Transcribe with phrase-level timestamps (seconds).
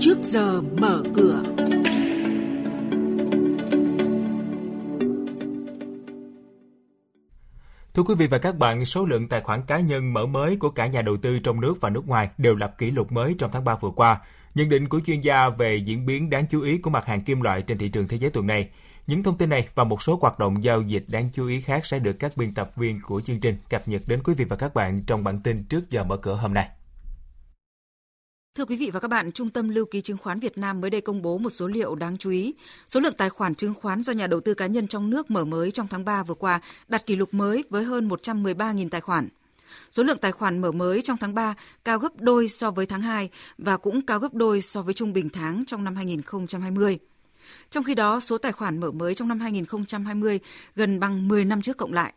[0.00, 1.42] trước giờ mở cửa.
[7.94, 10.70] Thưa quý vị và các bạn, số lượng tài khoản cá nhân mở mới của
[10.70, 13.50] cả nhà đầu tư trong nước và nước ngoài đều lập kỷ lục mới trong
[13.52, 14.20] tháng 3 vừa qua.
[14.54, 17.40] Nhận định của chuyên gia về diễn biến đáng chú ý của mặt hàng kim
[17.40, 18.68] loại trên thị trường thế giới tuần này.
[19.06, 21.86] Những thông tin này và một số hoạt động giao dịch đáng chú ý khác
[21.86, 24.56] sẽ được các biên tập viên của chương trình cập nhật đến quý vị và
[24.56, 26.68] các bạn trong bản tin trước giờ mở cửa hôm nay.
[28.54, 30.90] Thưa quý vị và các bạn, Trung tâm Lưu ký Chứng khoán Việt Nam mới
[30.90, 32.54] đây công bố một số liệu đáng chú ý.
[32.88, 35.44] Số lượng tài khoản chứng khoán do nhà đầu tư cá nhân trong nước mở
[35.44, 39.28] mới trong tháng 3 vừa qua đạt kỷ lục mới với hơn 113.000 tài khoản.
[39.90, 41.54] Số lượng tài khoản mở mới trong tháng 3
[41.84, 45.12] cao gấp đôi so với tháng 2 và cũng cao gấp đôi so với trung
[45.12, 46.98] bình tháng trong năm 2020.
[47.70, 50.40] Trong khi đó, số tài khoản mở mới trong năm 2020
[50.76, 52.12] gần bằng 10 năm trước cộng lại.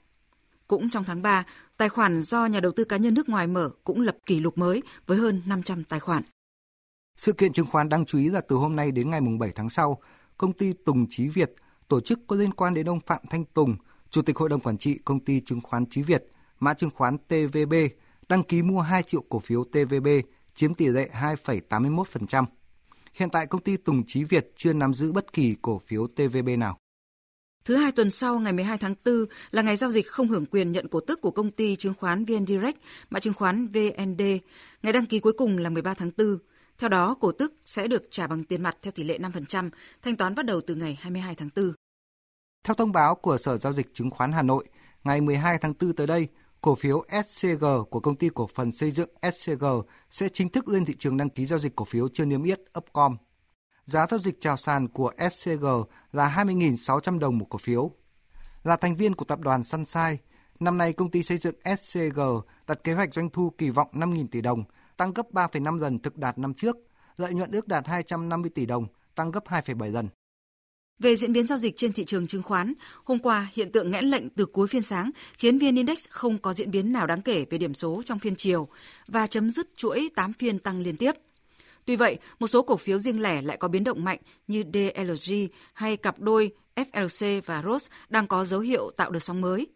[0.68, 1.46] Cũng trong tháng 3,
[1.78, 4.58] tài khoản do nhà đầu tư cá nhân nước ngoài mở cũng lập kỷ lục
[4.58, 6.24] mới với hơn 500 tài khoản.
[7.18, 9.70] Sự kiện chứng khoán đáng chú ý là từ hôm nay đến ngày 7 tháng
[9.70, 10.02] sau,
[10.38, 11.54] công ty Tùng Chí Việt,
[11.88, 13.76] tổ chức có liên quan đến ông Phạm Thanh Tùng,
[14.10, 16.26] Chủ tịch Hội đồng Quản trị Công ty Chứng khoán Chí Việt,
[16.60, 17.74] mã chứng khoán TVB,
[18.30, 20.08] đăng ký mua 2 triệu cổ phiếu TVB,
[20.54, 22.46] chiếm tỷ lệ 2,81%.
[23.14, 26.50] Hiện tại công ty Tùng Chí Việt chưa nắm giữ bất kỳ cổ phiếu TVB
[26.58, 26.78] nào.
[27.66, 30.72] Thứ hai tuần sau, ngày 12 tháng 4 là ngày giao dịch không hưởng quyền
[30.72, 32.78] nhận cổ tức của công ty chứng khoán VN Direct,
[33.10, 34.22] mã chứng khoán VND.
[34.84, 36.38] Ngày đăng ký cuối cùng là 13 tháng 4.
[36.78, 39.70] Theo đó, cổ tức sẽ được trả bằng tiền mặt theo tỷ lệ 5%,
[40.02, 41.74] thanh toán bắt đầu từ ngày 22 tháng 4.
[42.64, 44.66] Theo thông báo của Sở Giao dịch Chứng khoán Hà Nội,
[45.04, 46.28] ngày 12 tháng 4 tới đây,
[46.62, 49.66] cổ phiếu SCG của công ty cổ phần xây dựng SCG
[50.10, 52.60] sẽ chính thức lên thị trường đăng ký giao dịch cổ phiếu chưa niêm yết
[52.78, 53.18] Upcom.
[53.86, 55.66] Giá giao dịch chào sàn của SCG
[56.12, 57.92] là 20.600 đồng một cổ phiếu.
[58.64, 60.18] Là thành viên của tập đoàn Sunshine,
[60.60, 62.20] năm nay công ty xây dựng SCG
[62.68, 64.64] đặt kế hoạch doanh thu kỳ vọng 5.000 tỷ đồng,
[64.98, 66.78] tăng gấp 3,5 lần thực đạt năm trước,
[67.18, 70.10] lợi nhuận ước đạt 250 tỷ đồng, tăng gấp 2,7 lần.
[71.00, 74.06] Về diễn biến giao dịch trên thị trường chứng khoán, hôm qua hiện tượng nghẽn
[74.06, 77.46] lệnh từ cuối phiên sáng khiến VN Index không có diễn biến nào đáng kể
[77.50, 78.68] về điểm số trong phiên chiều
[79.08, 81.12] và chấm dứt chuỗi 8 phiên tăng liên tiếp.
[81.86, 85.34] Tuy vậy, một số cổ phiếu riêng lẻ lại có biến động mạnh như DLG
[85.74, 89.68] hay cặp đôi FLC và ROS đang có dấu hiệu tạo đợt sóng mới.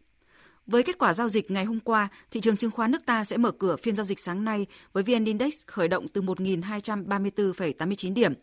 [0.67, 3.37] Với kết quả giao dịch ngày hôm qua, thị trường chứng khoán nước ta sẽ
[3.37, 8.33] mở cửa phiên giao dịch sáng nay với VN Index khởi động từ 1.234,89 điểm.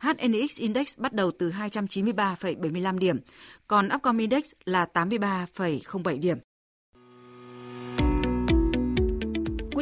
[0.00, 3.20] HNX Index bắt đầu từ 293,75 điểm,
[3.66, 6.38] còn Upcom Index là 83,07 điểm.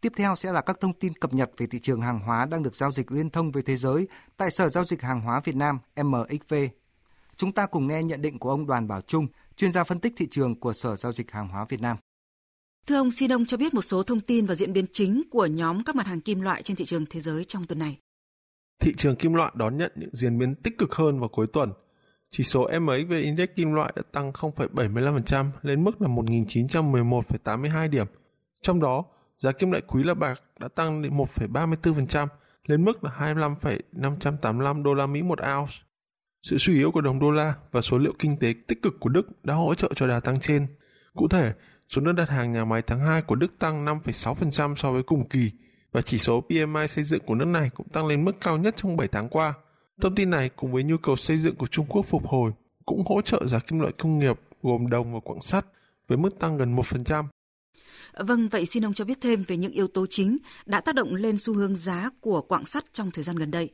[0.00, 2.62] tiếp theo sẽ là các thông tin cập nhật về thị trường hàng hóa đang
[2.62, 5.56] được giao dịch liên thông với thế giới tại Sở Giao dịch Hàng hóa Việt
[5.56, 6.54] Nam MXV.
[7.36, 10.12] Chúng ta cùng nghe nhận định của ông Đoàn Bảo Trung, chuyên gia phân tích
[10.16, 11.96] thị trường của Sở Giao dịch Hàng hóa Việt Nam.
[12.86, 15.46] Thưa ông, xin ông cho biết một số thông tin và diễn biến chính của
[15.46, 17.98] nhóm các mặt hàng kim loại trên thị trường thế giới trong tuần này.
[18.80, 21.72] Thị trường kim loại đón nhận những diễn biến tích cực hơn vào cuối tuần.
[22.30, 28.06] Chỉ số MXV Index kim loại đã tăng 0,75% lên mức là 1.911,82 điểm.
[28.62, 29.04] Trong đó,
[29.40, 32.26] giá kim loại quý là bạc đã tăng đến 1,34%
[32.66, 35.72] lên mức là 25,585 đô la Mỹ một ounce.
[36.42, 39.08] Sự suy yếu của đồng đô la và số liệu kinh tế tích cực của
[39.08, 40.66] Đức đã hỗ trợ cho đà tăng trên.
[41.14, 41.52] Cụ thể,
[41.94, 45.28] Số đơn đặt hàng nhà máy tháng 2 của Đức tăng 5,6% so với cùng
[45.28, 45.50] kỳ
[45.92, 48.74] và chỉ số PMI xây dựng của nước này cũng tăng lên mức cao nhất
[48.76, 49.54] trong 7 tháng qua.
[50.00, 52.52] Thông tin này cùng với nhu cầu xây dựng của Trung Quốc phục hồi
[52.86, 55.66] cũng hỗ trợ giá kim loại công nghiệp gồm đồng và quặng sắt
[56.08, 57.24] với mức tăng gần 1%.
[58.18, 61.14] Vâng, vậy xin ông cho biết thêm về những yếu tố chính đã tác động
[61.14, 63.70] lên xu hướng giá của quặng sắt trong thời gian gần đây.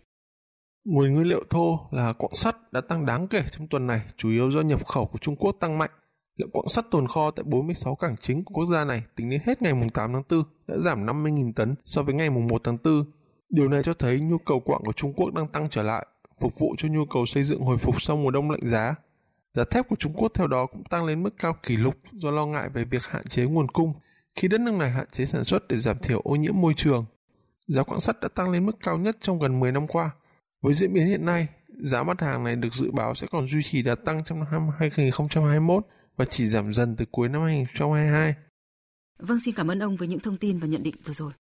[0.85, 4.29] Nguồn nguyên liệu thô là quặng sắt đã tăng đáng kể trong tuần này, chủ
[4.29, 5.91] yếu do nhập khẩu của Trung Quốc tăng mạnh
[6.37, 9.41] Lượng quặng sắt tồn kho tại 46 cảng chính của quốc gia này tính đến
[9.47, 13.05] hết ngày 8 tháng 4 đã giảm 50.000 tấn so với ngày 1 tháng 4.
[13.49, 16.07] Điều này cho thấy nhu cầu quặng của Trung Quốc đang tăng trở lại,
[16.41, 18.95] phục vụ cho nhu cầu xây dựng hồi phục sau mùa đông lạnh giá.
[19.57, 22.31] Giá thép của Trung Quốc theo đó cũng tăng lên mức cao kỷ lục do
[22.31, 23.93] lo ngại về việc hạn chế nguồn cung
[24.35, 27.05] khi đất nước này hạn chế sản xuất để giảm thiểu ô nhiễm môi trường.
[27.69, 30.11] Giá quặng sắt đã tăng lên mức cao nhất trong gần 10 năm qua.
[30.63, 33.63] Với diễn biến hiện nay, giá mặt hàng này được dự báo sẽ còn duy
[33.63, 35.87] trì đà tăng trong năm 2021
[36.17, 38.35] và chỉ giảm dần từ cuối năm 2022.
[39.19, 41.33] Vâng, xin cảm ơn ông với những thông tin và nhận định vừa rồi.